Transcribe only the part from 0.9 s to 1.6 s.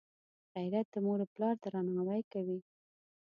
د موروپلار